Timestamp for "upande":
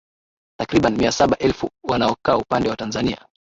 2.37-2.69